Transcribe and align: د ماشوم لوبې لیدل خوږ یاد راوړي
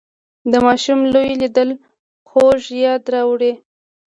د 0.51 0.53
ماشوم 0.65 0.99
لوبې 1.13 1.33
لیدل 1.41 1.69
خوږ 2.29 2.61
یاد 2.83 3.03
راوړي 3.13 3.53